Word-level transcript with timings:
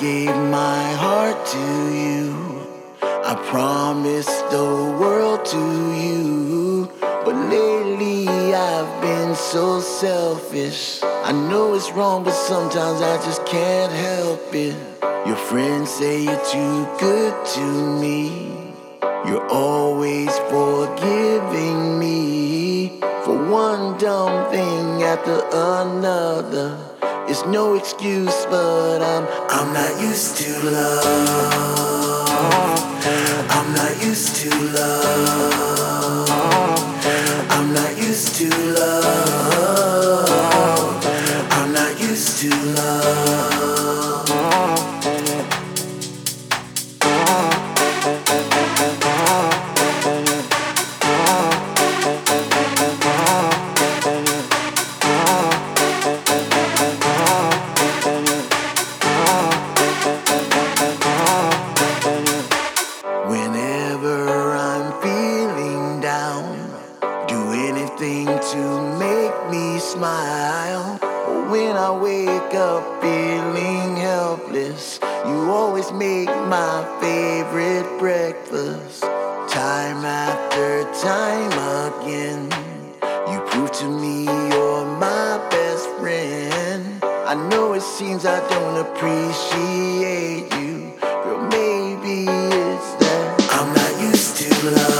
Gave 0.00 0.34
my 0.34 0.92
heart 0.94 1.44
to 1.48 1.94
you, 1.94 2.66
I 3.02 3.34
promised 3.50 4.48
the 4.48 4.64
world 4.98 5.44
to 5.44 5.92
you. 5.92 6.90
But 7.02 7.34
lately 7.34 8.26
I've 8.54 9.02
been 9.02 9.34
so 9.34 9.78
selfish. 9.78 11.02
I 11.02 11.32
know 11.32 11.74
it's 11.74 11.92
wrong, 11.92 12.24
but 12.24 12.32
sometimes 12.32 13.02
I 13.02 13.16
just 13.26 13.44
can't 13.44 13.92
help 13.92 14.54
it. 14.54 14.74
Your 15.26 15.36
friends 15.36 15.90
say 15.90 16.22
you're 16.22 16.46
too 16.46 16.88
good 16.98 17.34
to 17.56 18.00
me. 18.00 18.59
You're 19.26 19.46
always 19.48 20.30
forgiving 20.48 21.98
me 21.98 23.00
for 23.22 23.36
one 23.50 23.98
dumb 23.98 24.50
thing 24.50 25.02
after 25.02 25.42
another. 25.52 26.78
It's 27.28 27.44
no 27.44 27.74
excuse, 27.74 28.46
but 28.46 29.02
I'm 29.02 29.26
I'm 29.50 29.74
not 29.74 30.00
used 30.00 30.38
to 30.38 30.50
love. 30.70 32.30
I'm 33.50 33.74
not 33.74 34.02
used 34.02 34.36
to 34.36 34.48
love. 34.72 36.30
I'm 37.50 37.74
not 37.74 37.96
used 37.98 38.36
to 38.36 38.48
love. 38.74 40.26
I'm 41.50 41.72
not 41.74 42.00
used 42.00 42.38
to 42.40 42.48
love. 42.74 43.79
To 68.50 68.98
make 68.98 69.50
me 69.50 69.78
smile. 69.78 70.98
When 71.52 71.76
I 71.76 71.92
wake 71.92 72.52
up 72.54 73.00
feeling 73.00 73.94
helpless, 73.94 74.98
you 75.24 75.50
always 75.50 75.92
make 75.92 76.26
my 76.26 76.84
favorite 77.00 77.86
breakfast. 78.00 79.02
Time 79.02 80.04
after 80.04 80.82
time 81.00 81.52
again, 81.86 82.50
you 83.30 83.38
prove 83.50 83.70
to 83.72 83.84
me 83.84 84.24
you're 84.24 84.84
my 84.98 85.38
best 85.50 85.88
friend. 86.00 87.04
I 87.04 87.34
know 87.50 87.74
it 87.74 87.82
seems 87.82 88.26
I 88.26 88.40
don't 88.48 88.78
appreciate 88.84 90.52
you, 90.58 90.92
girl. 91.00 91.46
Maybe 91.50 92.24
it's 92.26 92.94
that 92.98 93.48
I'm 93.52 93.72
not 93.72 94.10
used 94.10 94.38
to 94.38 94.70
love. 94.70 94.99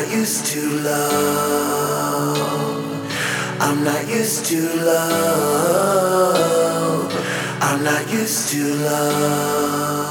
not 0.00 0.10
used 0.12 0.46
to 0.46 0.60
love. 0.80 2.38
I'm 3.60 3.82
not 3.82 4.06
used 4.08 4.46
to 4.46 4.60
love. 4.84 6.32
I'm 7.60 7.82
not 7.82 8.08
used 8.08 8.48
to 8.50 8.74
love. 8.74 10.07